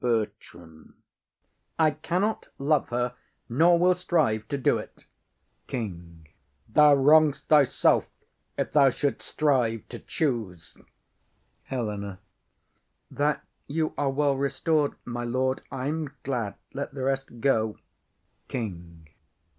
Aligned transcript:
BERTRAM. 0.03 0.95
I 1.77 1.91
cannot 1.91 2.47
love 2.57 2.89
her, 2.89 3.13
nor 3.47 3.77
will 3.77 3.93
strive 3.93 4.47
to 4.47 4.57
do 4.57 4.81
't. 4.81 5.05
KING. 5.67 6.27
Thou 6.67 6.95
wrong'st 6.95 7.45
thyself, 7.47 8.07
if 8.57 8.71
thou 8.73 8.89
shouldst 8.89 9.27
strive 9.27 9.87
to 9.89 9.99
choose. 9.99 10.75
HELENA. 11.65 12.19
That 13.11 13.45
you 13.67 13.93
are 13.95 14.09
well 14.09 14.35
restor'd, 14.35 14.95
my 15.05 15.23
lord, 15.23 15.61
I 15.71 15.85
am 15.85 16.11
glad. 16.23 16.55
Let 16.73 16.95
the 16.95 17.03
rest 17.03 17.39
go. 17.39 17.77
KING. 18.47 19.05